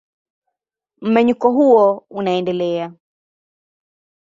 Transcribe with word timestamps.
Mmenyuko 1.01 1.51
huo 1.51 2.05
unaendelea. 2.09 2.91